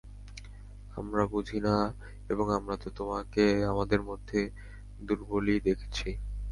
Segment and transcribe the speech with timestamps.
[0.97, 1.75] আমরা বুঝি না
[2.29, 4.39] এবং আমরা তো তোমাকে আমাদের মধ্যে
[5.01, 6.09] দুর্বলই দেখছি।